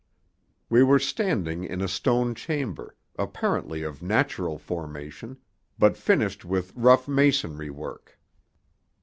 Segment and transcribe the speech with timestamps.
[0.67, 5.37] We were standing in a stone chamber, apparently of natural formation,
[5.77, 8.17] but finished with rough masonry work.